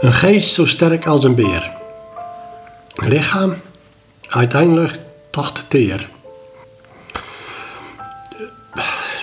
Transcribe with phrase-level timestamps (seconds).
[0.00, 1.72] Een geest zo sterk als een beer.
[2.94, 3.54] Een lichaam
[4.28, 4.98] uiteindelijk
[5.30, 6.10] toch te teer.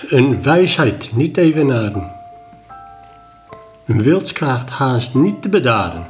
[0.08, 2.12] Een wijsheid niet evenaren.
[3.86, 6.06] Een wilskracht haast niet te bedaden.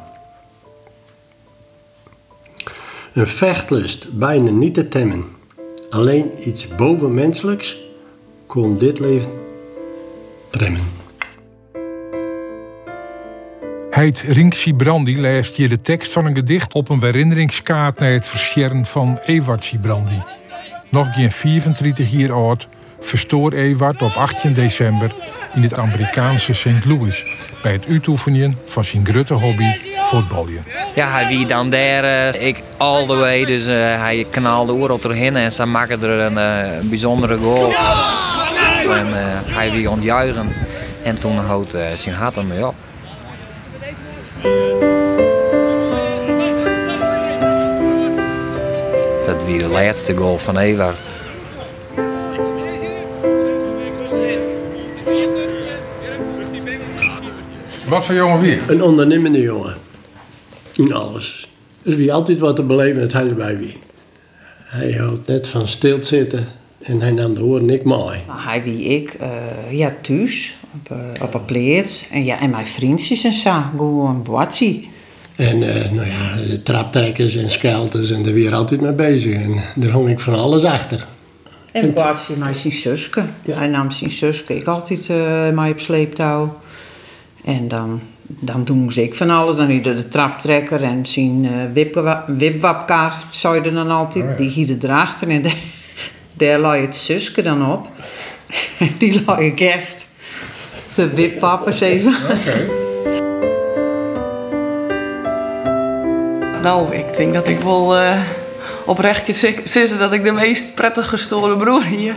[3.12, 5.24] Een vechtlust bijna niet te temmen.
[5.90, 7.76] Alleen iets bovenmenselijks
[8.46, 9.32] kon dit leven
[10.50, 10.97] remmen.
[13.98, 18.26] Heid Rinksi Brandi leest hier de tekst van een gedicht op een herinneringskaart naar het
[18.26, 20.22] verscheren van Ewart Sibrandi.
[20.88, 22.68] Nog geen 34 jaar oud
[23.00, 25.14] verstoor Ewart op 18 december
[25.54, 26.84] in het Amerikaanse St.
[26.84, 27.24] Louis
[27.62, 30.64] bij het uitoefenen van zijn grote hobby voetballen.
[30.94, 35.00] Ja, hij wie dan daar, eh, ik all the way, dus uh, hij knalde oorlog
[35.00, 37.72] erheen en ze maakten er een uh, bijzondere goal.
[38.90, 39.06] En
[39.44, 40.48] hij wie ontjuichen
[41.02, 42.74] en toen houdt zijn hart ermee op.
[49.26, 51.10] Dat wie de laatste goal van Ewart.
[57.88, 58.60] Wat voor jongen weer?
[58.66, 59.74] Een ondernemende jongen.
[60.74, 61.48] In alles.
[61.82, 63.76] Er wie altijd wat te beleven, het hij erbij wie.
[64.64, 68.18] Hij houdt net van stilzitten en hij nam de horen niet mooi.
[68.26, 69.28] Hij wie ik, uh,
[69.70, 72.08] ja, thuis, op, uh, op een plaats.
[72.10, 74.90] En, ja, en mijn vriendjes en zo, gewoon boatsie.
[75.36, 79.34] En uh, nou ja, traptrekkers en skelters en daar weer altijd mee bezig.
[79.34, 81.06] En daar hong ik van alles achter.
[81.72, 83.24] En boatsie met zijn zuske.
[83.44, 83.56] Ja.
[83.56, 84.56] Hij nam zijn zuske.
[84.56, 86.60] Ik altijd uh, mij op sleeptouw.
[87.44, 89.56] En dan, dan doen ze ik van alles.
[89.56, 92.62] Dan ieder de traptrekker en zijn uh,
[93.30, 94.24] zou je dan altijd.
[94.24, 94.36] Oh ja.
[94.36, 95.52] Die hier erachter en de,
[96.32, 97.90] daar lag het zuske dan op.
[98.98, 100.07] die lag ik echt
[100.98, 102.14] te wipwappen, even.
[102.24, 102.66] Okay.
[106.62, 108.20] Nou, ik denk dat ik wel uh,
[108.84, 112.16] oprecht zitten dat ik de meest prettig gestoorde broer hier.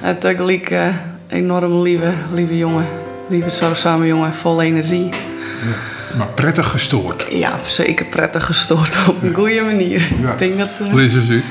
[0.00, 0.86] En tegelijk uh,
[1.28, 2.86] enorm lieve, lieve jongen.
[3.28, 5.04] Lieve samen jongen, vol energie.
[5.04, 7.26] Ja, maar prettig gestoord.
[7.30, 10.08] Ja, zeker prettig gestoord op een goede manier.
[10.20, 10.32] Ja.
[10.32, 10.70] Ik denk dat...
[10.82, 11.44] Uh, Lees u.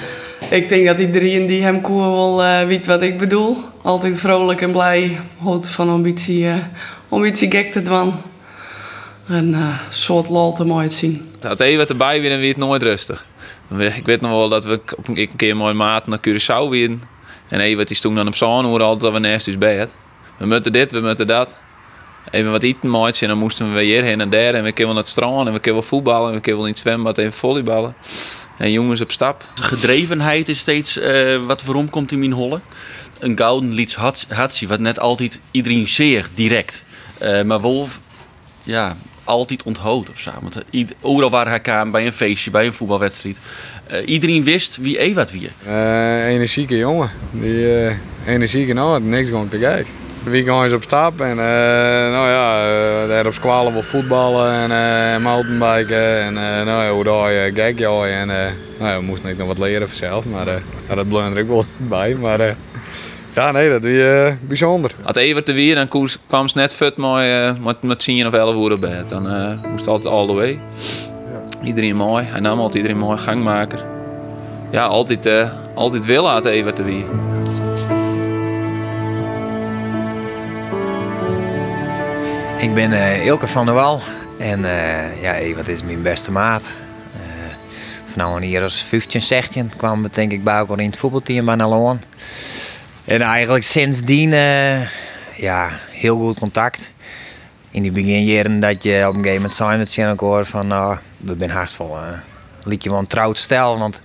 [0.50, 3.58] Ik denk dat iedereen die hem koer wel uh, weet wat ik bedoel.
[3.82, 5.20] Altijd vrolijk en blij.
[5.38, 6.56] Houdt van ambitie, uh,
[7.10, 8.14] ambitie gek te doen.
[9.28, 11.26] En uh, soort lol te mooi zien.
[11.40, 13.26] Het even erbij weer en het nooit rustig.
[13.78, 16.98] Ik weet nog wel dat we op een keer mooi maat naar Curaçao weer.
[17.50, 19.96] En even is toen dan op zo'n hoorde altijd dat we naast ons bed.
[20.38, 21.56] We moeten dit, we moeten dat.
[22.32, 24.54] Even wat eten moois en dan moesten we weer hier heen en daar.
[24.54, 26.28] En we kunnen wel naar het strand en we kunnen wel voetballen.
[26.28, 27.96] En we kunnen wel in het zwembad even volleyballen.
[28.58, 29.46] En jongens op stap.
[29.56, 32.60] Gedrevenheid is steeds uh, wat waarom komt in mijn holle.
[33.20, 33.96] Een gouden lieds
[34.28, 36.84] hatsie, wat net altijd iedereen zeer direct.
[37.22, 38.00] Uh, maar Wolf,
[38.64, 40.32] ja, altijd onthoudt of zo.
[40.42, 40.64] Want
[41.02, 43.38] overal waar hij kwam, bij een feestje, bij een voetbalwedstrijd.
[43.92, 45.50] Uh, iedereen wist wie Ewart wie.
[45.68, 47.12] Uh, energieke jongen.
[47.32, 47.94] Die uh,
[48.26, 49.94] energieke nou, niks gewoon te kijken.
[50.26, 56.22] Wie gaan eens op stap en nou ja, daar op squalen wel voetballen en mountainbiken
[56.22, 56.34] en
[56.66, 59.88] nou ja, hoe daar je gek en nou ja, we moesten ik nog wat leren
[59.88, 60.46] vanzelf, maar
[60.88, 62.16] dat blunder ik wel bij.
[62.16, 62.56] Maar
[63.36, 64.92] ja, nee, dat doe je uh, bijzonder.
[65.04, 65.88] Als Evert er weer, dan
[66.28, 69.10] kwam ze net vet mooi uh, met, met 10 of 11 uur op bed.
[69.10, 70.60] Dan uh, moest altijd all the way.
[71.26, 71.66] Ja.
[71.66, 72.26] Iedereen mooi.
[72.26, 73.18] Hij nam altijd iedereen mooi.
[73.18, 73.86] Gangmaker.
[74.72, 77.06] Ja, altijd, uh, altijd willen aan Evert er weer.
[82.58, 84.02] Ik ben uh, Ilke van der Wal.
[84.40, 86.64] En uh, ja, Evert is mijn beste maat.
[88.16, 91.46] Van nou hier als 15, 16 kwamen we denk ik bij elkaar in het voetbalteam
[91.46, 92.00] bij Naloon.
[93.06, 94.82] En eigenlijk sindsdien uh,
[95.38, 96.92] ja, heel goed contact.
[97.72, 101.34] In die beginjaren dat je op een gegeven moment zijn het hoor van nou, we
[101.34, 101.78] zijn.
[101.80, 102.18] Uh,
[102.64, 103.96] liet je wel een trouwd stel, want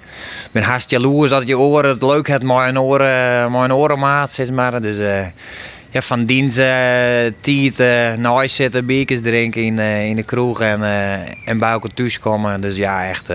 [0.44, 3.74] ik ben haast jaloers dat je oren het leuk hebt, maar een oren, maar een
[3.74, 4.80] orenmaat, zeg maar.
[4.80, 5.26] Dus uh,
[5.90, 6.64] ja, van dienst uh,
[7.40, 11.70] tijd uh, naar zitten, biertjes drinken in, uh, in de kroeg en, uh, en bij
[11.70, 12.60] elkaar thuis komen.
[12.60, 13.32] Dus ja, echt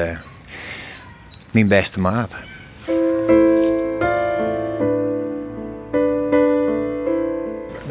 [1.52, 2.38] mijn beste maat.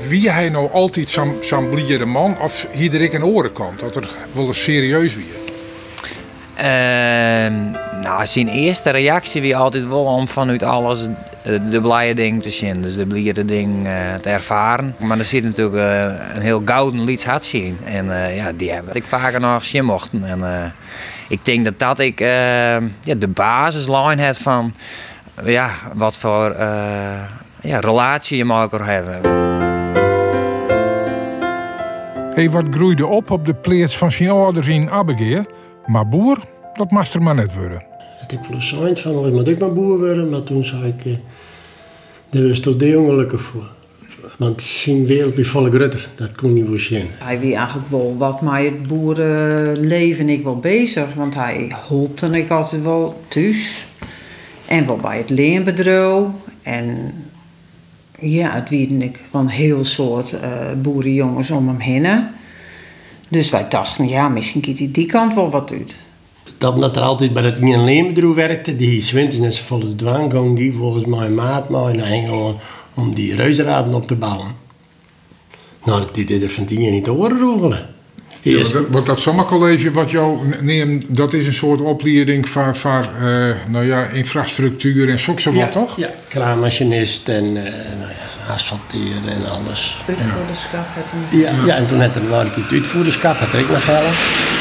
[0.08, 3.80] wie hij nou altijd zo'n zo blierde man of hier ik een orenkant?
[3.80, 5.32] Dat er wel eens serieus wie?
[6.56, 6.64] Uh,
[8.02, 11.06] nou, zijn eerste reactie wie altijd wel om vanuit alles
[11.44, 12.82] de blije ding te zien.
[12.82, 14.94] Dus de blierde ding uh, te ervaren.
[14.98, 17.78] Maar er zit natuurlijk uh, een heel gouden lied had zien.
[17.84, 20.24] En uh, ja, die hebben ik vaker nog zien mochten.
[20.24, 20.72] En
[21.28, 24.74] ik denk dat dat ik ja, de basislijn heb van
[25.44, 26.56] ja, wat voor
[27.60, 29.20] ja, relatie je elkaar hebben.
[32.34, 35.46] Evert groeide op op de plaats van zijn ouders in Abbegeer.
[35.86, 36.38] Maar boer,
[36.72, 37.82] dat moest er maar net worden.
[38.18, 40.28] Het van, ik moet ik maar boer worden.
[40.28, 41.12] Maar toen zei ik, eh,
[42.42, 43.72] daar toch de ongelukken voor.
[44.36, 47.06] Want zijn wereld is volle grutter, dat kon niet voor zien.
[47.18, 51.14] Hij wie eigenlijk wel wat met het boerenleven ik wel bezig.
[51.14, 53.86] Want hij hoopte ik altijd wel thuis.
[54.66, 56.24] En wel bij het leenbedrijf.
[56.62, 57.12] En
[58.20, 60.50] ja, het wierden ik van heel soort eh,
[60.82, 62.26] boerenjongens om hem heen.
[63.28, 66.03] Dus wij dachten, ja, misschien gaat hij die kant wel wat uit.
[66.64, 70.56] Dat omdat er altijd bij het een leenbedrijf werkte, die zwinters vol als dwang ging,
[70.56, 72.56] die volgens mij maat maar naar Engeland
[72.94, 74.46] om die reuzenraden op te bouwen.
[75.84, 77.88] Nou, dat deed er van tien jaar niet te horen roegelen.
[78.42, 83.02] Ja, want dat, dat sommercollege wat jou neemt, dat is een soort opleiding van, van
[83.02, 85.96] eh, nou ja, infrastructuur en zo wat, toch?
[85.96, 89.96] Ja, kraanmachinist en eh, nou ja, asfalteren en alles.
[90.08, 91.40] Uitvoerderschap had hij.
[91.40, 91.76] Ja, ja.
[91.76, 94.53] en toen had nog het uitvoerderschap, had ik nog geld.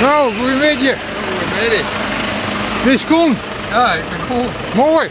[0.00, 0.96] Nou, goedemiddag.
[1.52, 1.86] Goedemiddag.
[2.84, 3.36] Dit is Koen.
[3.70, 4.46] Ja, ik ben cool.
[4.74, 5.08] Mooi.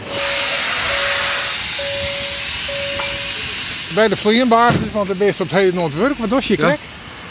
[3.94, 6.18] Bij de vliegenbasis, want de best op het hele Noordwerk.
[6.18, 6.78] Wat was je, krek?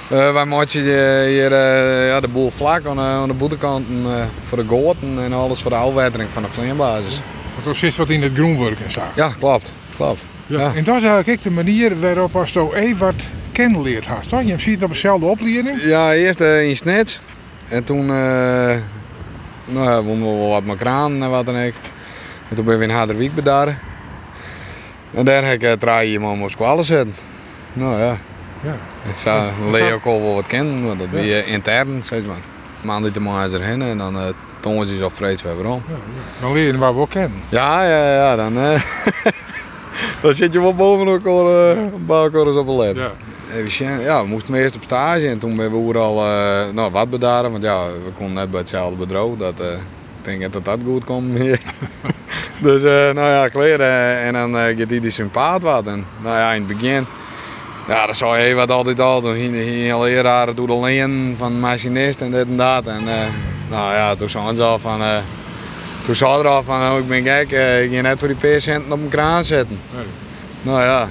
[0.07, 4.23] Eh, wij maken eh, hier eh, ja, de boel vlak aan, aan de boetekanten eh,
[4.47, 7.21] voor de goten en alles voor de afwetering van de vleenbasis.
[7.53, 9.01] Want er zit wat in het groenwerk en zo.
[9.15, 9.71] Ja, klopt.
[9.95, 10.21] klopt.
[10.47, 10.59] Ja.
[10.59, 10.71] Ja.
[10.75, 14.29] En dat is eigenlijk de manier waarop als je Evert kennenleerd had.
[14.29, 14.41] Toch?
[14.44, 15.81] Je ziet op dezelfde opleiding.
[15.83, 17.19] Ja, eerst eh, in Snits.
[17.74, 18.75] En toen eh
[19.66, 21.74] nou, ja, we wel wat met kraan en wat dan ook.
[22.50, 23.80] En toen ben we in Harderwijk bedaren.
[25.14, 27.16] En daar heb ik uh, drie iemand op squalen zetten.
[27.74, 28.18] Nou ja,
[28.62, 28.75] Ja.
[29.10, 32.42] ik zou Leo ook al wel wat kennen, want dat ben je intern, zeg maar.
[32.81, 34.22] Maandag de is erheen en dan uh,
[34.60, 35.84] toen is zo vrees weer waarom.
[36.42, 37.42] Dan leer je waar we wel kennen.
[37.50, 38.81] Ja, ja, ja, dan, eh,
[40.22, 42.96] dan zit je wel boven elkaar, uh, een paar korrels op een lab.
[42.96, 43.12] Ja.
[43.53, 44.00] Even zien.
[44.00, 47.51] Ja, we moesten eerst op stage en toen ben we overal uh, nou, wat bedaren.
[47.51, 49.38] Want ja, we konden net bij hetzelfde bedrijf.
[49.38, 49.71] Dat, uh,
[50.21, 51.38] ik denk dat dat goed komt.
[52.67, 55.88] dus uh, nou ja, kleren en dan uh, gaat die sympaat wat.
[55.88, 57.05] En nou ja, in het begin,
[57.88, 59.21] ja, dat zou je wat altijd al.
[59.21, 62.88] Toen ging hij al leraar door de leen van machinist en dit en dat.
[62.88, 63.03] En
[63.69, 65.01] nou ja, toen zei ze al van...
[66.05, 67.51] toen zei er al van, oh, ik ben gek,
[67.83, 69.79] ik ga net voor die paar centen op een kraan zetten.
[69.95, 70.05] Nee.
[70.61, 71.07] Nou ja,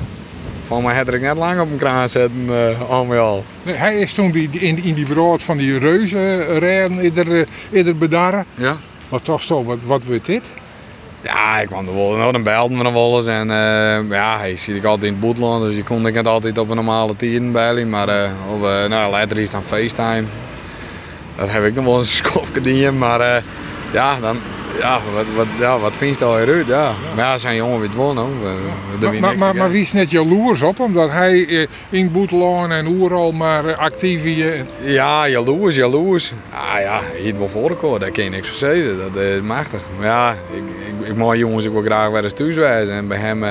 [0.72, 3.44] van mij had ik net lang op een kraan zetten, uh, al met al.
[3.62, 8.46] Nee, hij is toen die, in, in die brood van die reuzenrijden eerder, eerder bedaren.
[8.54, 8.76] Ja.
[9.08, 10.50] Wat toch zo, wat, wat wordt dit?
[11.20, 13.26] Ja, ik kwam er wel, nou, dan belden we nog wel eens.
[13.26, 16.26] En uh, ja, hij zit ik altijd in het boetland, dus je kon ik het
[16.26, 17.84] altijd op een normale tijden bij.
[17.84, 20.25] Maar uh, of, uh, nou, later is het dan FaceTime.
[21.36, 23.42] Dat heb ik nog wel eens een skofje maar
[23.92, 24.38] ja, dan,
[24.78, 26.66] ja, wat, wat, ja, wat vind je daar uit?
[26.66, 26.92] Ja.
[27.14, 28.26] Maar ja, zijn jongen weer wonen.
[29.00, 30.80] Maar, maar, maar, maar, wie is net jaloers op?
[30.80, 34.44] Omdat hij eh, in Boetelaan en Oeral maar uh, actief is?
[34.84, 36.32] Ja, jaloers, jaloers.
[36.50, 38.98] Ah ja, hier wel voorkomen, daar kan je niks voor zeggen.
[38.98, 39.82] Dat is machtig.
[39.98, 40.62] Maar ja, ik,
[41.00, 42.94] ik, ik mag jongens ook wel graag weer eens thuis wijzen.
[42.94, 43.50] En bij hem, uh,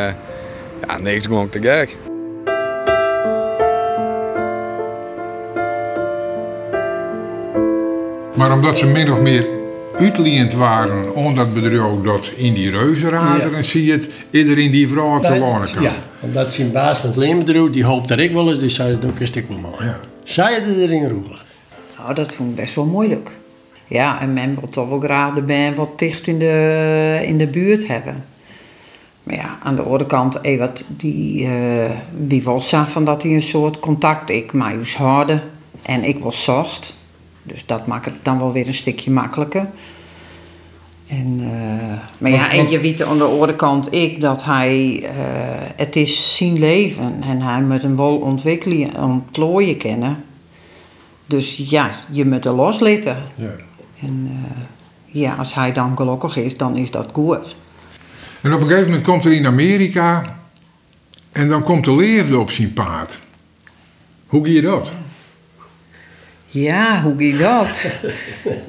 [0.87, 1.97] ja, niks gewoon te gek.
[8.35, 9.59] Maar omdat ze min of meer
[10.01, 13.57] uitliend waren om dat bedrijf dat in die reuzenraden, ja.
[13.57, 15.83] en zie je het iedereen die vrouw te lonen kan.
[15.83, 18.91] Ja, omdat zijn baas van het leenbedrijf, die hoopt dat ik wel eens, die zei
[18.91, 19.85] het ook een stuk mooi.
[19.85, 19.99] Ja.
[20.23, 21.39] Zij het erin roepen.
[21.97, 23.31] Nou, dat vond ik best wel moeilijk.
[23.87, 27.47] Ja, en men wil toch wel graag de band wat dicht in de, in de
[27.47, 28.25] buurt hebben.
[29.23, 31.47] Maar ja, aan de andere kant, wat die,
[32.29, 35.41] uh, zag van dat hij een soort contact ik mij hadden.
[35.81, 36.93] En ik was zacht.
[37.43, 39.67] Dus dat maakt het dan wel weer een stukje makkelijker.
[41.07, 41.47] En, uh,
[42.17, 45.09] maar ja, en je weet aan de andere kant ik dat hij, uh,
[45.75, 50.23] het is zijn leven en hij moet hem wel ontwikkelen, ontplooien kennen.
[51.25, 53.17] Dus ja, je moet er loslaten.
[53.35, 53.51] Ja.
[53.99, 54.63] En uh,
[55.05, 57.55] ja, als hij dan gelukkig is, dan is dat goed.
[58.41, 60.37] En op een gegeven moment komt er in Amerika
[61.31, 63.19] en dan komt de leefde op zijn paard.
[64.27, 64.91] Hoe doe je dat?
[66.53, 67.81] Ja, hoe ging dat?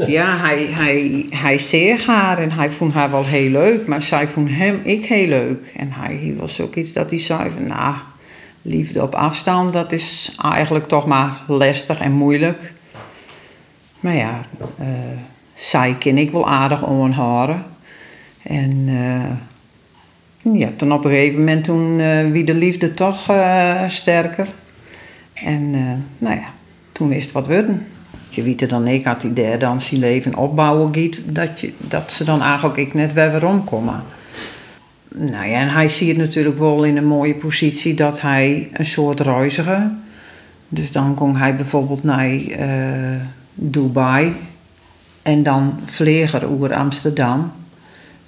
[0.07, 4.29] ja, hij, hij, hij zeeg haar en hij vond haar wel heel leuk, maar zij
[4.29, 5.73] vond hem ik heel leuk.
[5.77, 7.95] En hij was ook iets dat hij zei van, nou,
[8.63, 12.73] liefde op afstand, dat is eigenlijk toch maar lastig en moeilijk.
[14.01, 14.41] Maar ja,
[14.81, 14.87] uh,
[15.55, 17.65] zij ken ik wel aardig om een haren.
[18.43, 23.31] En uh, ja, toen op een gegeven moment toen uh, wie de liefde toch
[23.87, 24.49] sterker.
[25.35, 25.71] En
[26.19, 26.51] nou ja,
[27.03, 27.87] toen is het wat worden.
[28.29, 32.13] Je weet dan ik had die derde dan zijn leven opbouwen giet, dat, je, dat
[32.13, 34.03] ze dan eigenlijk ik net weer weer omkomen.
[35.09, 39.21] nou ja, en hij ziet natuurlijk wel in een mooie positie dat hij een soort
[39.21, 39.91] reiziger.
[40.69, 43.21] Dus dan kon hij bijvoorbeeld naar eh,
[43.55, 44.33] Dubai
[45.23, 47.53] en dan vleger over Amsterdam.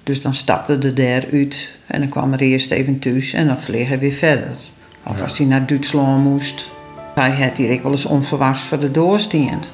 [0.02, 3.60] Dus dan stapte de daar uit en dan kwam er eerst even thuis en dan
[3.60, 4.56] vleeg hij weer verder.
[5.02, 6.72] Of als hij naar Duitsland moest.
[7.14, 9.72] Hij had hier wel eens onverwachts voor de doorstiend.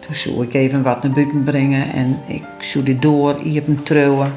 [0.00, 3.82] Toen zou ik even wat naar buiten brengen en ik zou die door hier hem
[3.84, 4.32] trouwen.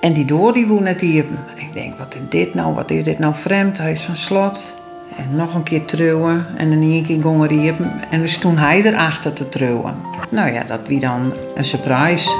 [0.00, 1.24] En die door die woont net hier.
[1.54, 2.74] Ik denk, wat is dit nou?
[2.74, 3.78] Wat is dit nou vreemd?
[3.78, 4.78] Hij is van slot.
[5.16, 6.46] En nog een keer trouwen.
[6.56, 7.74] En in één keer gingen hier.
[8.10, 9.94] En dus toen hij erachter te trouwen.
[10.30, 12.30] Nou ja, dat wie dan een surprise.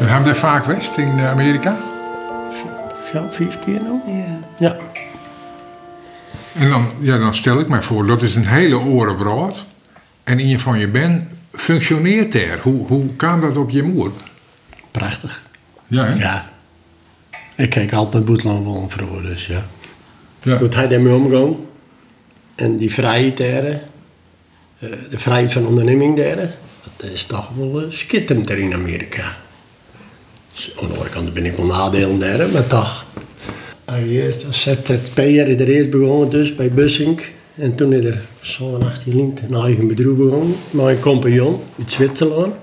[0.00, 1.76] En hebben daar vaak west in Amerika?
[3.12, 3.98] Vier, vijf keer nou?
[4.06, 4.38] Ja.
[4.58, 4.76] Ja.
[6.52, 9.66] En dan, ja, dan stel ik mij voor, dat is een hele oren brood.
[10.24, 12.60] En in je van je ben functioneert er.
[12.62, 14.10] Hoe, hoe kan dat op je moer?
[14.90, 15.42] Prachtig.
[15.86, 16.14] Ja, hè?
[16.14, 16.50] Ja.
[17.54, 19.66] Ik kijk altijd naar Boetland wel vroeger, dus ja.
[20.42, 20.58] Ja.
[20.58, 21.56] Hoe hij daarmee omgaan.
[22.54, 23.80] En die vrijheid daar, eh,
[25.10, 29.36] de vrijheid van onderneming daar, dat is toch wel eh, schitterend er in Amerika.
[30.54, 33.04] Dus aan de andere kant ben ik wel nadelen daar, maar toch.
[33.84, 37.30] Als ZZP'er is er eerst begonnen dus bij Bussink.
[37.54, 40.56] En toen is er zo'n 18 een eigen bedrijf begonnen.
[40.70, 42.54] Met een compagnon uit Zwitserland.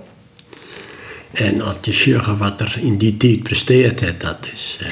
[1.32, 4.88] En als je ziet wat er in die tijd presteerd dat is eh,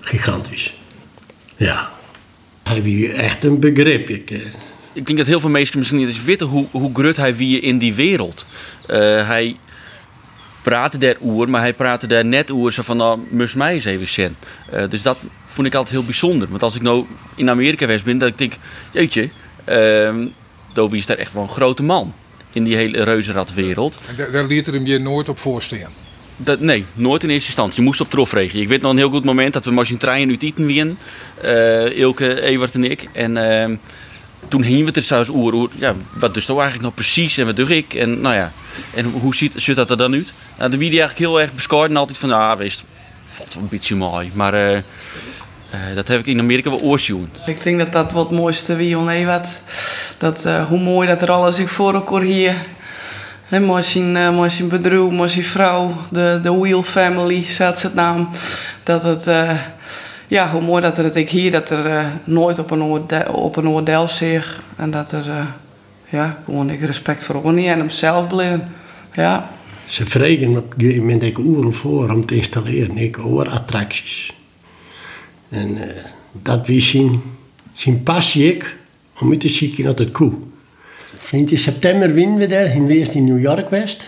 [0.00, 0.74] gigantisch.
[1.56, 1.90] Ja.
[2.62, 4.08] Hij wie echt een begrip.
[4.10, 7.60] Ik, denk dat heel veel mensen misschien niet eens weten hoe, hoe grut hij wie
[7.60, 8.46] in die wereld.
[8.86, 9.56] Eh, hij
[10.62, 13.84] praatte daar oer, maar hij praatte daar net oer zo van, nou, mus mij eens
[13.84, 14.36] even zien.
[14.70, 16.48] Eh, dus dat vond ik altijd heel bijzonder.
[16.48, 18.52] Want als ik nou in Amerika geweest ben, dat ik denk,
[18.90, 19.30] jeetje,
[19.68, 20.26] uh,
[20.72, 22.14] Dobie is daar echt wel een grote man.
[22.52, 23.98] In die hele reuzenradwereld.
[24.06, 25.90] En daar, daar liet er hem je nooit op voorstaan.
[26.36, 27.80] Dat, nee, nooit in eerste instantie.
[27.80, 28.62] Je moest op trof regelen.
[28.62, 30.98] Ik weet nog een heel goed moment dat we een trein uit Iten wien.
[31.42, 33.08] eh Ilke, Ewart en ik.
[33.12, 33.76] En ehm,
[34.48, 35.70] toen hingen we het er zelfs oer, oer.
[35.78, 37.94] Ja, wat dus nou eigenlijk nog precies en wat doe ik?
[37.94, 38.52] En nou ja,
[38.94, 40.32] en hoe ziet, ziet dat er dan uit?
[40.58, 42.84] Nou, de wie die eigenlijk heel erg bescoord en altijd van, ah, wees,
[43.30, 44.30] valt een beetje mooi.
[44.34, 44.82] Maar eh,
[45.70, 47.30] eh, dat heb ik in Amerika wel oorzien.
[47.46, 49.62] Ik denk dat dat wat mooiste wie on wat.
[50.18, 52.54] Dat eh, hoe mooi dat er alles ik voor elkaar hier.
[53.48, 58.30] Mooi zijn, eh, mooi bedrijf, mooi zijn vrouw, de, de Wheel Family, zat het naam.
[58.82, 59.26] Dat het,
[60.30, 63.56] ja, hoe mooi dat er ik hier, dat er eh, nooit op een, oorde, op
[63.56, 64.62] een oordeel zich.
[64.76, 65.46] En dat er, eh,
[66.08, 68.72] ja, gewoon ik respect voor Ronnie en hemzelf bleven.
[69.14, 69.50] Ja.
[69.84, 72.96] Ze vregen op een gegeven moment ik oren voor om te installeren.
[72.96, 74.32] Ik hoor attracties.
[75.48, 75.96] En eh,
[76.32, 77.22] dat wie zijn,
[77.72, 78.76] zijn passie ik
[79.20, 80.32] om uit te zien naar het koe.
[81.16, 84.04] Vriend, in september winnen we daar, in eerst in New York West.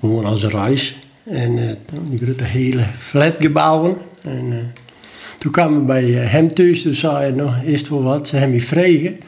[0.00, 0.96] Gewoon als een reis.
[1.24, 1.78] En
[2.08, 3.96] die grote hele flatgebouwen.
[4.22, 4.72] En
[5.40, 8.28] toen kwamen we bij eh, hem thuis, toen zei hij nog eerst wel wat.
[8.28, 9.20] Ze hebben me vregen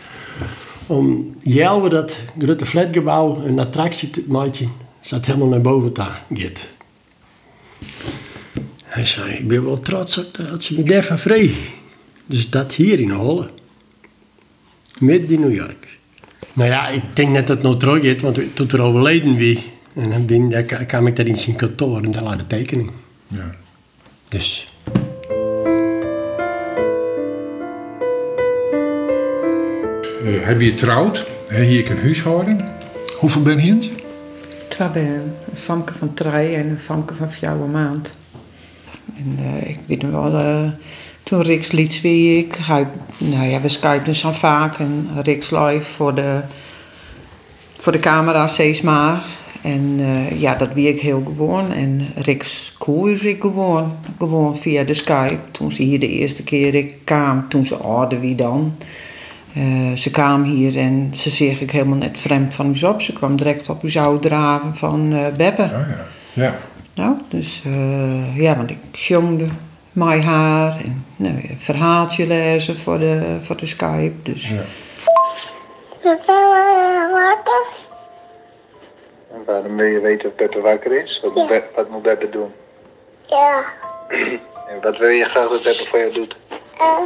[0.86, 6.16] om Jelwe dat grote flatgebouw een attractie te maken, zat helemaal naar boven te gaan.
[8.84, 11.72] Hij zei, ik ben wel trots op dat ze me daarvan vregen.
[12.26, 13.50] Dus dat hier in Holle.
[14.98, 15.98] Midden in New York.
[16.52, 19.58] Nou ja, ik denk net dat het nog terug is, want toen er overleden wie.
[19.94, 22.90] En dan kwam ik daar in zijn kantoor en daar lag de tekening.
[23.28, 23.54] Ja.
[24.28, 24.71] Dus
[30.24, 31.26] Eh, hij weer trouwd.
[31.48, 32.60] Hij hier een huishouden.
[33.18, 33.90] Hoeveel ben je?
[34.68, 38.16] Twee ben een famke van drie en een famke van vier maand.
[39.16, 40.70] En eh, ik weet wel, eh,
[41.22, 42.86] toen Riks liet wie ik, hij,
[43.18, 46.40] nou ja, we skypen dus al vaak en Riks live voor de,
[47.78, 49.24] voor de camera steeds maar.
[49.62, 50.00] En
[50.38, 51.72] ja, dat wie ik heel gewoon.
[51.72, 55.38] En Riks koers ik gewoon, gewoon via de Skype.
[55.50, 58.74] Toen ze hier de eerste keer ik kwam, toen ze ouder wie dan.
[59.54, 63.02] Eh, ze kwam hier en ze zag ik helemaal net vreemd van u op.
[63.02, 65.62] Ze kwam direct op uw oude draven van eh Beppe.
[65.62, 66.06] Oh ja.
[66.32, 66.56] Ja.
[66.94, 69.46] Nou, dus eh, ja, want ik sjongde
[69.92, 74.12] mijn haar en nou, een verhaaltje lezen voor de, voor de Skype.
[74.22, 74.62] Dus Ja.
[79.34, 81.20] En waarom wil je weten of Beppe wakker is?
[81.22, 82.50] Wat, moet, Be- wat moet Beppe doen?
[83.26, 83.64] Ja,
[84.68, 86.38] En wat wil je graag dat Beppe voor jou doet?
[86.78, 86.98] eh,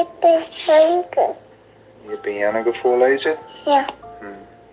[0.00, 1.34] ik ben drinken.
[2.06, 3.36] Je hebt Janneke voorlezen?
[3.64, 3.84] Ja,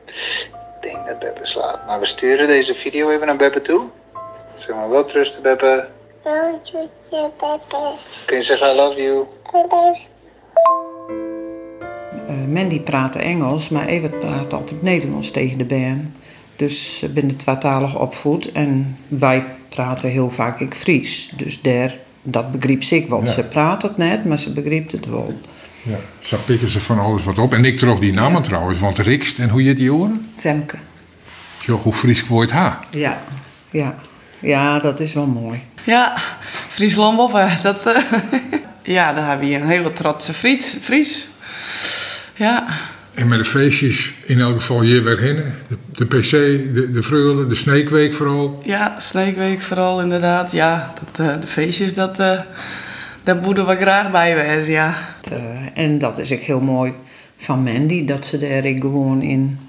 [0.05, 1.85] Ik denk dat Beppe slaapt.
[1.88, 3.81] Maar we sturen deze video even naar Beppe toe.
[4.55, 5.88] Zeg maar wel trusten, Beppe.
[6.23, 6.31] oh,
[6.63, 6.89] je
[7.38, 7.77] Pepe.
[8.25, 9.25] Kun je zeggen I love you?
[9.69, 10.09] Alles.
[12.27, 16.01] eh, Mandy praatte Engels, maar Evert praat altijd Nederlands tegen de band.
[16.55, 21.31] Dus ze binnen tweetalig opvoed en wij praten heel vaak ik Fries.
[21.38, 23.21] Dus daar, dat begreep ik wel.
[23.21, 23.27] Ja.
[23.31, 25.33] Ze praat het net, maar ze begreep het wel.
[25.83, 25.97] Ja.
[26.19, 27.53] Zo pikken ze van alles wat op.
[27.53, 30.27] En ik trok die namen trouwens, want Rikst en hoe je die horen?
[30.38, 30.77] Femke.
[31.65, 32.79] Jo, hoe Fries wordt ha.
[32.89, 33.21] Ja,
[33.69, 33.95] ja.
[34.39, 35.63] Ja, dat is wel mooi.
[35.83, 36.21] Ja,
[36.69, 37.50] Friesland Woffe.
[37.61, 38.03] Dat, eh,
[38.95, 40.75] ja, daar hebben we een hele trotse Fries.
[40.81, 41.27] Fries.
[42.35, 42.67] Ja.
[43.13, 45.35] En met de feestjes, in elk geval hier weer heen.
[45.67, 46.29] De, de PC,
[46.73, 48.61] de, de Vreulen, de Sneekweek vooral.
[48.65, 50.51] Ja, Sneekweek vooral inderdaad.
[50.51, 52.39] Ja, dat, eh, de feestjes, dat, eh
[53.23, 54.93] daar moeten we graag bij wezen, ja.
[55.17, 56.93] Het, eh, en dat is ook heel mooi
[57.37, 59.59] van Mandy, dat ze daar gewoon in,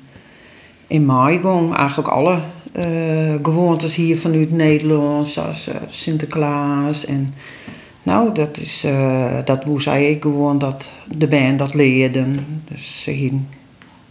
[0.86, 2.38] in maaigong eigenlijk alle
[2.72, 7.04] eh, gewoontes hier vanuit Nederland, zoals eh, Sinterklaas.
[7.04, 7.34] En
[8.02, 12.36] nou, dat is, eh, dat woe zij ook gewoon dat de band dat leerden.
[12.68, 13.48] Dus ze gingen,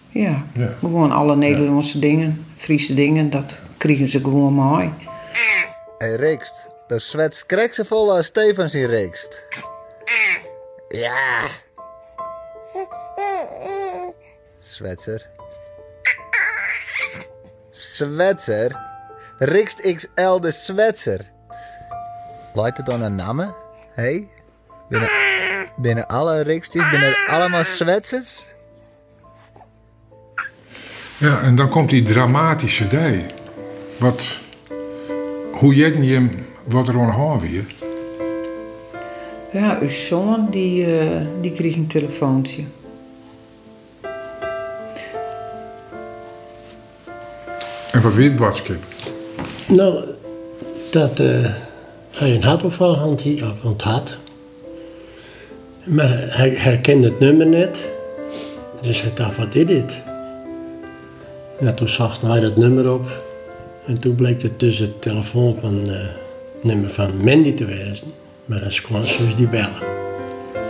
[0.10, 0.70] ja, Ja.
[0.80, 4.90] gewoon alle Nederlandse dingen, Friese dingen, dat kregen ze gewoon mooi.
[5.98, 9.44] Hey Rikst, de zwets ze als Stefans in Rikst.
[10.90, 11.48] Ja.
[14.60, 15.30] Zwetser.
[17.70, 18.80] Zwetser?
[19.38, 21.32] Rikst XL de Zwetser.
[22.54, 23.56] Lijkt het dan een namen?
[23.94, 24.30] Hey?
[24.90, 25.10] Binnen,
[25.76, 28.46] binnen alle Riksties, binnen allemaal Zwetsers?
[31.18, 33.34] Ja, en dan komt die dramatische day.
[34.00, 34.40] Wat,
[35.52, 37.66] hoe jij je hem, wat er aan de hand weer.
[39.52, 42.64] Ja, uw zoon die, eh, die kreeg een telefoontje.
[47.92, 48.84] En wat weet Watskip?
[49.68, 50.04] Nou,
[50.92, 51.46] dat eh,
[52.12, 53.24] hij een hartaanval had,
[53.62, 54.18] want had.
[55.84, 57.90] Maar hij herkende het nummer net.
[58.82, 60.02] Dus hij dacht, wat is dit?
[61.60, 63.08] Ja, toen zag hij dat nummer op.
[63.86, 66.00] En toen bleek het dus het telefoon van eh
[66.62, 68.08] nummer van Mandy te wezen.
[68.46, 69.82] Maar dat is gewoon zoals die bellen.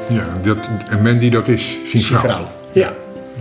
[0.10, 2.48] Ja, dat, en Mandy, dat is zijn vrouw.
[2.72, 2.94] Ja.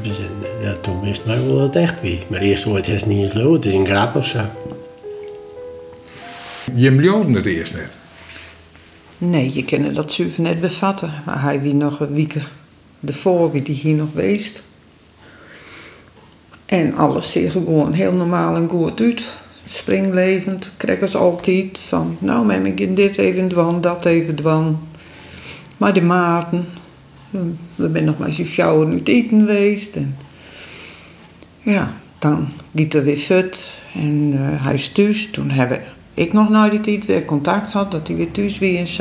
[0.03, 2.19] Dus en, eh, ja, toen wist hij wel dat het echt wie.
[2.27, 4.41] Maar eerst hoort het niet eens lo, het is een grap of zo.
[6.75, 7.91] Je miljoen het eerst net.
[9.19, 11.13] Nee, je kan dat zuiver net bevatten.
[11.25, 12.35] Maar hij wie nog een week
[13.07, 14.63] ervoor wie die hier nog geweest.
[16.67, 19.23] En alles er gewoon heel normaal en goed uit.
[19.73, 24.81] Springlevend, kreeg altijd van, nou mem, ik dit even dwan, dat even dwan.
[25.77, 26.67] Maar de Maarten,
[27.75, 29.97] we zijn nog maar fjouwer nu eten geweest.
[29.97, 30.17] En
[31.63, 35.31] ja, dan giet er weer fut en eh, hij is thuis.
[35.31, 35.83] Toen hebben
[36.15, 38.99] ik nog na die tijd weer contact had, dat hij weer thuis weer is.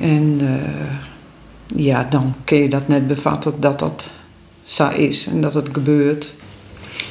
[0.00, 4.10] En eh, ja, dan kun je dat net bevatten dat dat
[4.64, 6.34] zo is en dat het gebeurt.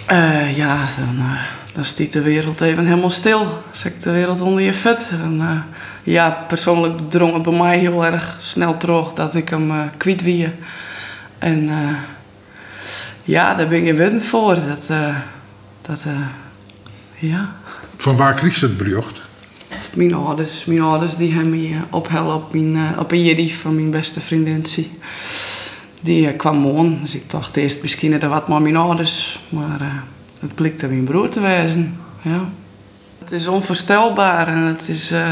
[0.06, 1.26] Eh, ja, dan,
[1.74, 3.64] dan stiet de wereld even helemaal stil.
[3.72, 5.12] Zet de wereld onder je vet.
[5.24, 5.58] En, eh,
[6.04, 10.50] ja, persoonlijk drong het bij mij heel erg snel terug dat ik hem kwijt wie.
[11.38, 11.96] En eh,
[13.24, 14.56] ja, daar ben je win voor.
[14.56, 14.88] Dat,
[15.82, 16.04] dat
[17.18, 17.56] ja.
[17.98, 19.22] Van waar kreeg ze het bericht?
[19.94, 24.22] Mijn ouders, mijn ouders die hebben me op, mijn, op een jiddy van mijn beste
[24.22, 24.66] vriendin.
[26.02, 29.40] Die kwam aan, dus ik dacht eerst misschien er wat maar mijn ouders.
[29.50, 30.04] Maar
[30.42, 31.98] het blikte mijn broer te wezen.
[32.22, 32.50] Ja.
[33.20, 35.30] Het is onvoorstelbaar en het is, eh,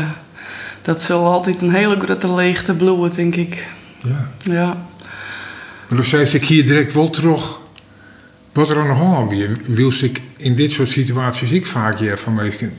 [0.81, 3.67] dat zal altijd een hele grote leegte bloeien, denk ik.
[4.03, 4.29] Ja.
[4.43, 4.65] Ja.
[5.87, 7.59] Maar dan zei ik hier direct wel terug.
[8.51, 9.33] Wat er aan de hand.
[9.65, 12.71] Wil ik in dit soort situaties ik vaak je van mij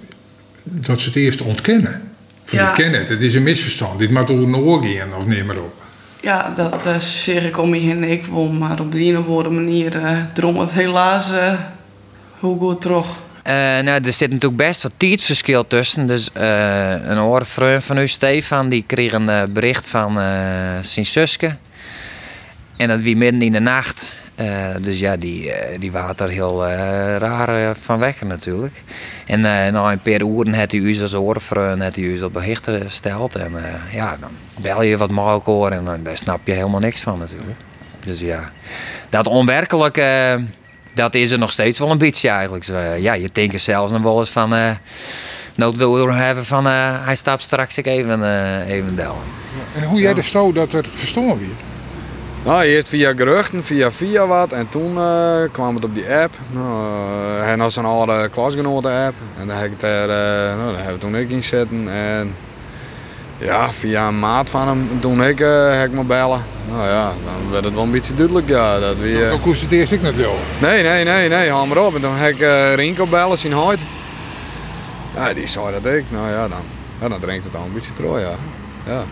[0.63, 2.03] dat ze het eerst ontkennen.
[2.45, 2.69] Van Ja.
[2.69, 3.99] ik ken het, het is een misverstand.
[3.99, 5.83] Dit moet door een oor gaan of neem maar op.
[6.21, 9.27] Ja, dat eh zeg ik om je heen ik wel, maar op de een of
[9.27, 10.01] andere manier
[10.35, 11.33] drong het helaas
[12.41, 13.07] hoe goed terug.
[13.43, 16.07] Eh, nou, er zit natuurlijk best wat tijdsverschil tussen.
[16.07, 20.15] Dus eh, een vriend van u, Stefan, die kreeg een eh, bericht van
[20.81, 21.57] zijn zusje.
[22.77, 24.07] En dat wie midden in de nacht.
[24.81, 26.67] Dus ja, die, die waren er heel
[27.19, 28.83] raar van weg natuurlijk.
[29.27, 32.65] En na een paar uren had hij u als vriend had hij u op bericht
[32.65, 33.37] gesteld.
[33.37, 33.53] En
[33.93, 37.19] ja, dan bel je wat makkelijk hoor en dan, daar snap je helemaal niks van
[37.19, 37.59] natuurlijk.
[38.05, 38.51] Dus ja,
[39.09, 40.35] dat onwerkelijk, eh,
[41.01, 42.65] dat is er nog steeds wel een beetje eigenlijk.
[42.65, 44.71] Zo, eh, ja, je denkt er zelfs nog wel eens van, eh
[45.55, 49.17] nood wil hebben van, eh, hij stapt straks ik even, eh even bellen.
[49.75, 51.57] En hoe jij de zo dat er verstaan weer?
[52.45, 54.53] Nou, eerst via geruchten, via via wat.
[54.53, 54.99] En toen
[55.53, 56.35] kwam het op die app.
[56.51, 56.85] Nou,
[57.41, 59.15] eh, hij had zo'n oude klasgenoten app.
[59.39, 61.89] En daar heb ik daar, eh, nou, daar hebben we toen ik in zitten.
[61.89, 62.35] En
[63.41, 66.45] Ja, via een maat van hem toen ik uh, me bellen.
[66.69, 68.49] Nou ja, dan werd het wel een beetje duidelijk.
[68.49, 69.29] Ja, dat we, uh...
[69.29, 70.39] Dan koest het eerst ik net wel.
[70.61, 71.95] Nee, nee, nee, nee, haal maar op.
[71.95, 73.81] En toen heb ik uh, Rinko bellen, zien huid.
[75.15, 76.05] Ja, die zei dat ik.
[76.09, 76.63] Nou ja, dan,
[77.01, 78.35] ja, dan drinkt het al een beetje trouw, ja.
[78.87, 79.05] ja.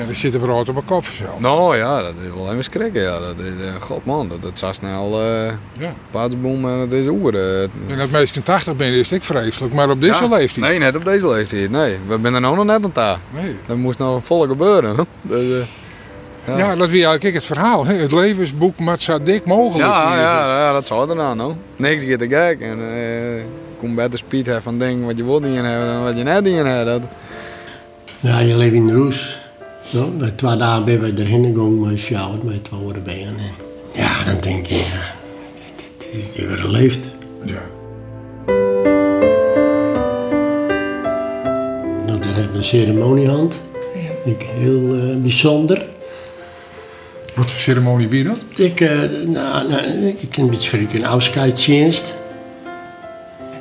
[0.00, 1.38] Ja, dan zitten we rood op mijn kop zelf.
[1.40, 3.02] Nou ja, dat is wel even schrikken.
[3.02, 3.18] Ja.
[3.18, 5.92] Dat is, uh, god man, dat, dat zo snel uh, ja.
[6.10, 7.34] paardenboom en het is oer.
[7.34, 10.66] Uh, en dat meest 80 ben is ik vreselijk, maar op deze ja, leeftijd?
[10.66, 11.70] Nee, net op deze leeftijd.
[11.70, 13.18] Nee, we zijn er nou nog net aan daar.
[13.30, 13.56] Nee.
[13.66, 15.06] Dat moest nog vol gebeuren.
[15.22, 15.66] Dus,
[16.44, 16.56] ja.
[16.56, 17.86] ja, dat wie eigenlijk het verhaal.
[17.86, 17.94] Hè?
[17.94, 19.88] Het levensboek moet zo dik mogelijk.
[19.88, 21.36] Ja, ja, ja, dat zou er nou.
[21.36, 21.54] nou.
[21.76, 22.60] Niks gaat te gek.
[22.60, 23.42] En uh,
[23.78, 26.24] kom bij de speed hebben van dingen wat je wil niet hebben en wat je
[26.24, 27.04] net niet hebt.
[28.20, 29.39] Ja, je leeft in de roes.
[29.92, 33.34] No, na twee dagen ben we erheen gegaan met jou, met twee worden bij en
[33.92, 35.14] ja, dan denk je, ja,
[35.96, 37.10] het is je overleefd.
[37.44, 37.62] Ja.
[42.06, 43.56] Nou, daar hebben we een ceremoniehand.
[43.94, 44.30] Ja.
[44.30, 45.86] Ik, heel uh, bijzonder.
[47.34, 48.38] Wat voor ceremonie ben je dat?
[48.56, 48.90] Ik, uh,
[49.26, 52.14] nou, nou, ik een beetje voor een afscheidsdienst.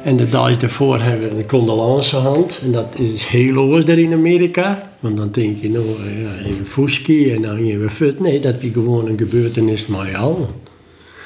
[0.03, 2.59] En de dag daarvoor hebben we een condoleancehand.
[2.63, 4.91] En dat is heel anders daar in Amerika.
[4.99, 5.85] Want dan denk je, nou,
[6.19, 8.19] ja, even fuski en dan even fut.
[8.19, 10.45] Nee, dat is gewoon een gebeurtenis met jou.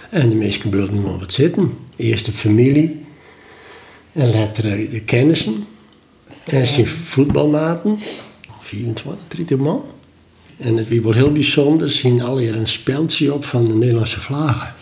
[0.09, 1.77] En de meesten blijven nog wat zitten.
[1.95, 3.05] Eerst de familie.
[4.11, 5.65] En later de kennissen.
[6.45, 7.99] En zijn voetbalmaten.
[8.59, 9.83] 24, 30 man.
[10.57, 11.91] En het wordt heel bijzonder.
[11.91, 14.73] zien alle een speldje op van de Nederlandse vlaggen.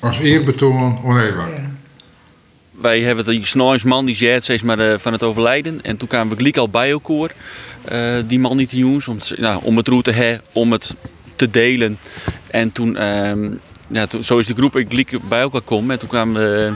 [0.00, 1.50] Als eerbetoon oneerbaar.
[1.50, 1.73] Ja
[2.84, 3.46] wij hebben die
[3.84, 5.82] man die zei steeds maar uh, van het overlijden.
[5.82, 7.30] En toen kwamen we gelijk al bij elkaar,
[7.92, 10.94] uh, die man niet te jongens, om, nou, om het route te om het
[11.36, 11.98] te delen.
[12.50, 13.32] En toen, uh,
[13.88, 15.90] ja, toen, zo is de groep gelijk bij elkaar komen.
[15.90, 16.72] En toen kwamen we,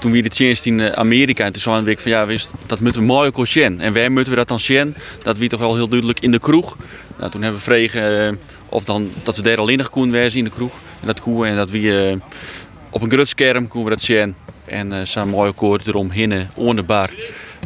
[0.00, 1.44] toen we de chance in Amerika.
[1.44, 3.46] En toen zeiden we van ja, wist, dat moeten we mooi ook.
[3.80, 4.94] En waar moeten we dat dan zien?
[5.22, 6.76] Dat wie toch wel heel duidelijk in de kroeg.
[7.18, 8.38] Nou, toen hebben we vregen
[8.68, 10.72] of dan, dat we daar alleen nog wezen in de kroeg.
[11.00, 12.18] En dat koe en dat we
[12.90, 14.34] op een groot scherm konden we dat zien.
[14.66, 17.10] En uh, zo'n mooie koord eromheen, onder de bar.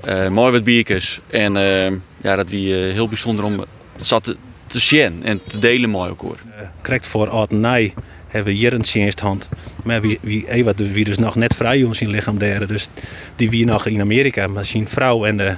[0.09, 1.21] Uh, mooi wat biertjes.
[1.27, 1.91] En uh,
[2.23, 3.65] ja, dat wie heel bijzonder om
[3.97, 4.37] zat
[4.67, 6.39] te, zien en te delen mooi koor.
[6.83, 7.95] Correct voor Artenij
[8.29, 9.49] hebben we hier een hand.
[9.85, 12.67] Maar wie, wie, wie, wie dus nog net vrij jongens in lichaam derde.
[12.67, 12.89] Dus
[13.37, 14.47] die wie nog in Amerika.
[14.47, 15.57] Maar zien vrouw en de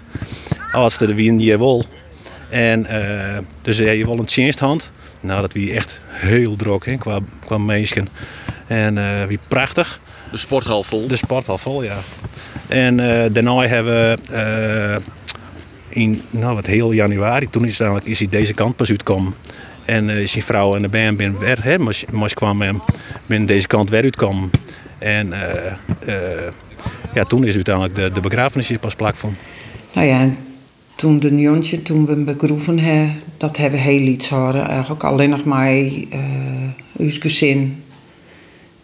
[0.72, 1.84] oudste de wie hier wol.
[2.50, 2.86] En
[3.62, 4.90] dus uh, je wil een hand.
[5.20, 8.08] Nou, dat wie echt heel druk hè, qua, qua mensen.
[8.66, 10.00] En wie prachtig.
[10.32, 11.06] De sporthal vol?
[11.06, 11.98] De sporthal vol, ja.
[12.68, 18.18] En uh, daarna hebben we uh, in nou, wat heel januari, toen is, eigenlijk, is
[18.18, 19.34] hij deze kant pas uitgekomen.
[19.84, 22.82] En uh, is zijn vrouw en de band ben weer, hè, maar, kwam en
[23.26, 24.50] ben deze kant weer uitgekomen.
[24.98, 25.32] En
[27.14, 29.34] ja, toen is uiteindelijk de, de begrafenis pas plak van.
[29.92, 30.28] Nou ja,
[30.94, 34.68] toen de jontje, toen we hem begroeven hebben, dat hebben we heel iets horen.
[34.68, 36.00] Eigenlijk alleen nog maar uh,
[36.96, 37.82] uw gezin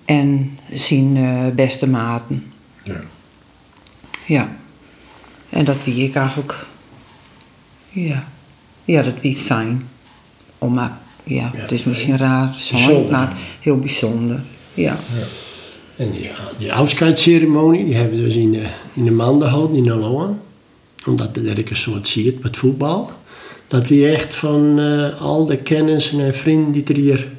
[0.09, 2.53] en zijn uh, beste maten.
[2.85, 3.01] Ja.
[4.27, 4.57] Ja.
[5.49, 6.67] En dat wie ik eigenlijk...
[7.89, 8.29] Ja.
[8.85, 9.89] Ja, dat wie fijn.
[10.59, 10.99] Om maar...
[11.23, 12.55] Ja, ja het is misschien raar.
[12.55, 14.43] Zo, maar heel bijzonder.
[14.75, 14.99] Ja.
[15.19, 15.27] ja.
[15.97, 19.91] En die, die afscheidsceremonie, die hebben we dus in de, in de maanden gehouden in
[19.91, 20.37] Aloha.
[21.07, 23.11] Omdat er een soort ziet met voetbal.
[23.67, 27.37] Dat we echt van uh, al de kennissen en vrienden die er hier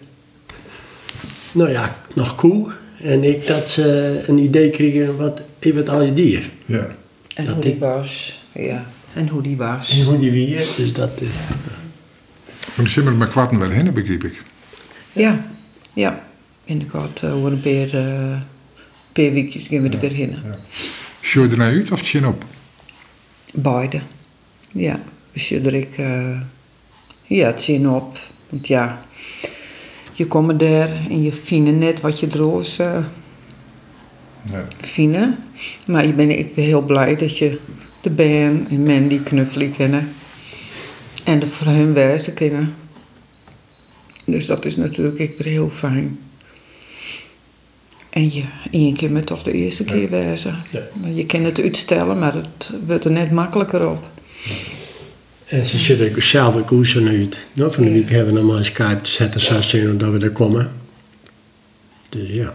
[1.54, 2.72] nou ja, nog cool.
[3.02, 6.50] En ik dat ze een idee kregen wat even al je dier.
[6.66, 6.96] Ja.
[7.34, 8.42] En dat hoe die was.
[8.52, 8.86] Ja.
[9.14, 9.90] En hoe die was.
[9.90, 10.58] En hoe die weer.
[10.58, 11.22] Dus dat...
[11.22, 11.30] Uh,
[12.76, 14.44] maar die zijn met kwarten weer heen, begreep ik.
[15.14, 15.46] Ja.
[15.94, 16.24] Ja.
[16.64, 18.42] Inderdaad, uh, over een paar, uh,
[19.12, 20.30] paar weekjes gaan we er weer heen.
[20.30, 20.58] Ja.
[21.22, 22.46] Sjoe je er naar uit of chin op?
[23.54, 24.02] Beide.
[24.72, 25.00] Ja.
[25.32, 25.98] We er ik...
[25.98, 26.42] Uh,
[27.24, 28.18] ja, het zien op.
[28.50, 29.02] Want ja
[30.20, 33.00] je komt er en je fine net wat je droos uh,
[34.78, 35.36] fine.
[35.86, 37.60] Maar je ben ik heel blij dat je
[38.02, 40.12] de Ben en Mandy knuffelen kennen.
[41.24, 42.76] En de voor hun wijzen kennen.
[44.26, 46.20] Dus dat is natuurlijk ik weer heel fijn.
[48.10, 50.56] En je één keer met toch de eerste keer wijzen.
[50.70, 50.82] Ja.
[51.14, 54.10] Je kan het uitstellen, maar het wordt er net makkelijker op.
[55.50, 57.38] En ze zitten ook zelf ook koersen uit.
[57.54, 60.20] Nou, van de week hebben we nog maar Skype te zetten, zo zien dat we
[60.20, 60.72] er komen.
[62.10, 62.54] Dus ja.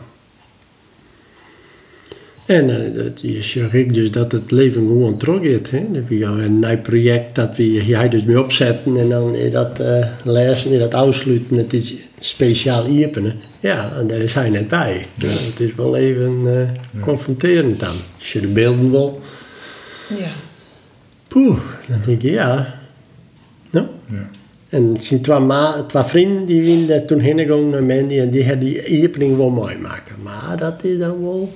[2.47, 5.71] En uh, dat is ik dus dat het leven gewoon teruggaat.
[5.71, 5.85] Hè?
[5.93, 10.07] Dat we een nieuw project dat we hier dus mee opzetten en dan dat uh,
[10.25, 11.57] lezen en dat afsluiten.
[11.57, 13.41] Het is speciaal iepenen.
[13.61, 15.07] Ja, en daar is hij net bij.
[15.15, 15.29] Ja.
[15.29, 17.97] het is wel even uh, confronterend dan.
[18.19, 19.21] Als je de beelden wil.
[20.09, 20.33] Ja
[21.35, 22.74] Poeh, dan denk ik ja.
[23.75, 23.87] Nou?
[24.69, 28.47] En zijn twee, ma twee vrienden die wilden toen heen gegaan naar Mandy en die
[28.47, 30.15] hadden die opening wel mooi maken.
[30.23, 31.55] Maar dat is dan wel.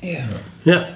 [0.00, 0.24] Ja.
[0.62, 0.88] Ja.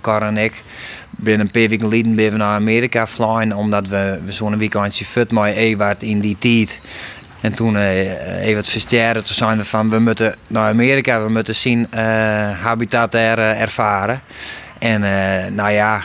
[0.00, 0.62] Cor en ik
[1.10, 5.04] binnen een paar weken geleden ben we naar Amerika vliegen omdat we, we zo'n weekendje
[5.04, 6.80] fut met Ewart in die tijd.
[7.40, 11.28] En toen eh even het versterren, toen zijn we van we moeten naar Amerika, we
[11.28, 12.02] moeten zien eh,
[12.60, 14.20] habitat er, eh, ervaren.
[14.78, 16.02] En eh, nou ja,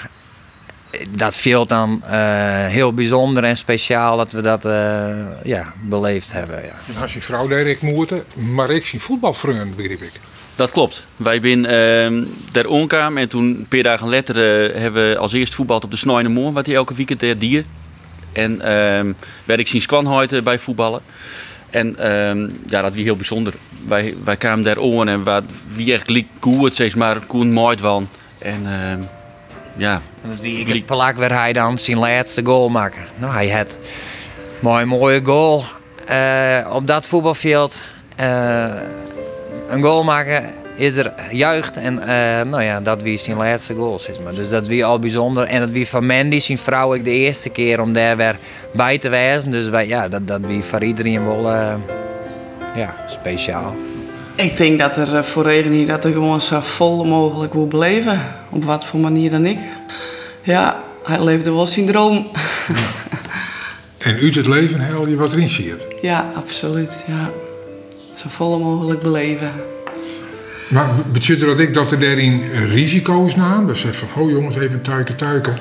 [1.09, 6.63] dat viel dan eh, heel bijzonder en speciaal dat we dat eh, ja, beleefd hebben.
[6.63, 6.93] Ja.
[6.95, 10.11] En als je vrouw daar ik moeten, maar ik zie voetbalvrienden, begreep ik.
[10.55, 11.05] Dat klopt.
[11.15, 15.33] Wij zijn ehm daar onkamer en toen een paar dagen later eh, hebben we als
[15.33, 17.63] eerst voetbald op de Snijne Moor, wat hij elke weekend daar dier.
[18.31, 19.11] En ehm
[19.43, 21.01] werd ik zien Skwanhuid bij voetballen.
[21.71, 23.53] En ehm, ja, dat was heel bijzonder.
[23.87, 25.43] Wij, wij kwamen daar on en wat,
[25.75, 27.77] wie echt liep goed, zeg maar, koen mooi.
[28.37, 29.01] En ehm,
[29.77, 30.01] ja,
[30.41, 33.01] Wie ik plak werd hij dan zijn laatste goal maken.
[33.15, 33.79] Nou, hij had
[34.59, 35.63] mooi mooie goal
[36.05, 37.77] eh, op dat voetbalveld.
[38.15, 38.65] Eh,
[39.69, 40.43] een goal maken
[40.75, 44.33] is er juicht en eh, nou ja, dat wie zijn laatste goal zeg maar.
[44.33, 47.49] Dus dat wie al bijzonder en dat wie van Mandy zijn vrouw ik de eerste
[47.49, 48.35] keer om daar weer
[48.73, 49.51] bij te wijzen.
[49.51, 51.51] Dus wij, ja, dat, dat wie voor iedereen wel
[52.75, 53.75] ja, speciaal.
[54.41, 57.67] Ik denk dat er eh, voor regen hier dat er gewoon zo vol mogelijk wil
[57.67, 58.21] beleven.
[58.49, 59.57] Op wat voor manier dan ik.
[60.41, 62.27] Ja, hij leefde wel zijn droom.
[63.97, 65.73] En uit het leven haal je wat erin ziet.
[66.01, 67.03] Ja, absoluut.
[67.07, 67.29] Ja.
[68.15, 69.51] Zo vol mogelijk beleven.
[70.67, 73.67] Maar be- betekent dat ik dat er daarin risico's namen?
[73.67, 75.57] Dus even van, oh jongens, even tuiken, tuiken.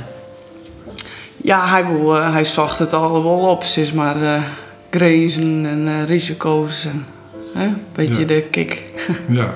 [1.37, 3.65] Ja, hij, wil, eh, hij zocht het al wel op.
[3.65, 4.43] Zeg maar eh
[4.91, 6.85] grenzen en risico's.
[6.85, 7.07] En,
[7.55, 7.67] hè?
[7.95, 8.27] Beetje Ja.
[8.27, 8.83] de kick.
[9.29, 9.55] Ja,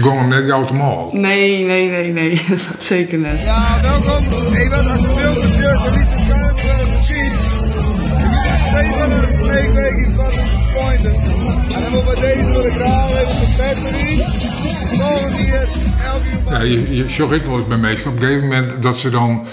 [0.00, 1.10] dat hem net gauw te mal.
[1.12, 2.42] Nee, nee, nee, nee.
[2.72, 3.40] dat zeker niet.
[3.40, 4.26] Ja, welkom.
[4.54, 7.32] Even als je wilt, de shirt en niet te schuiven gezien.
[7.32, 11.14] Je moet het tegen een snake wegen van de pointen.
[11.74, 14.24] En dan moet bij deze voor de graal even de battery.
[14.98, 15.68] Volgende hier,
[16.06, 18.98] elke Ja, je, je zag ik wel eens bij mensen op een gegeven moment dat
[18.98, 19.46] ze dan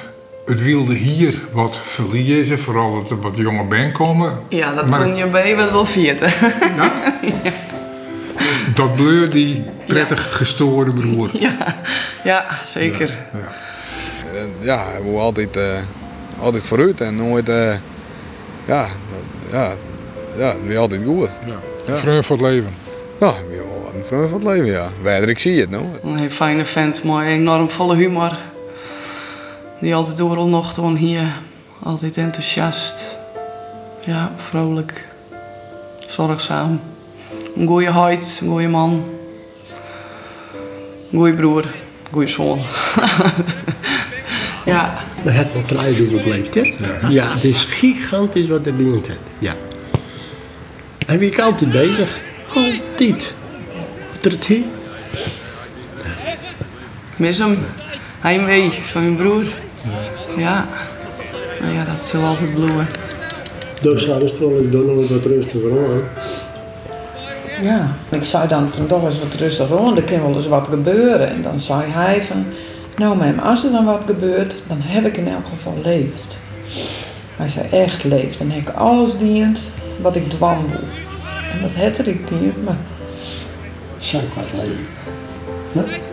[0.45, 2.59] het wilde hier wat verliezen.
[2.59, 4.39] Vooral dat er wat jonge ben komen.
[4.49, 6.31] Ja, dat maar kon je bij wat wel vieren.
[8.75, 11.29] dat bleur die prettig gestoorde broer.
[11.47, 11.75] ja,
[12.23, 13.17] ja, zeker.
[14.59, 15.79] Ja, hij wil altijd, eh,
[16.39, 17.49] altijd vooruit en nooit.
[17.49, 17.73] eh,
[18.65, 18.87] ja,
[19.51, 19.73] ja,
[20.37, 21.29] ja, weer altijd goed.
[21.85, 21.95] Ja.
[21.97, 22.73] Vreun voor het leven.
[23.19, 24.89] Ja, wel een vreugde van het leven, ja.
[25.01, 25.85] Wijder, ik zie het nou.
[26.03, 28.37] Een fijne vent, maar enorm volle humor.
[29.79, 31.33] Die altijd door nog gewoon hier.
[31.83, 33.17] Altijd enthousiast.
[34.05, 35.05] Ja, vrolijk.
[36.07, 36.81] Zorgzaam.
[37.55, 39.03] Een goede huid, een goede man.
[41.11, 42.61] Een goede broer, een goede zoon.
[44.65, 45.03] ja.
[45.23, 46.73] Maar het wat eruit doen het leeft, hè?
[47.09, 47.33] Ja.
[47.33, 49.19] het is gigantisch wat er dient heeft.
[49.39, 49.53] Ja.
[51.07, 52.19] En wie ik altijd bezig.
[52.55, 53.33] Altijd.
[54.13, 54.63] Wat er het hier?
[57.15, 57.57] Mis hem.
[58.19, 59.45] Heimwee van mijn broer.
[60.37, 60.67] Ja.
[61.61, 62.87] Nou ja, dat zal altijd bloeien.
[63.81, 66.01] Dus zou het wel eens doen nog wat rustiger aan.
[67.63, 70.67] Ja, ik zei dan van toch eens wat rustig rond, er kan wel eens wat
[70.69, 71.29] gebeuren.
[71.29, 72.45] En dan zei hij van,
[72.97, 76.37] nou mem, als er dan wat gebeurt, dan heb ik in elk geval leefd.
[77.35, 78.37] Hij zei echt leefd.
[78.37, 79.59] Dan heb ik alles dient
[80.01, 80.87] wat ik dwam wil.
[81.53, 82.77] En dat had er ik dient, maar...
[83.99, 86.12] Zou ik wat leven.